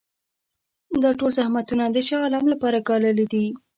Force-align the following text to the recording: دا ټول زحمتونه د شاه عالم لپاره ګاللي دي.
دا 1.01 1.09
ټول 1.19 1.31
زحمتونه 1.37 1.83
د 1.89 1.97
شاه 2.07 2.21
عالم 2.25 2.45
لپاره 2.53 2.85
ګاللي 2.87 3.25
دي. 3.33 3.45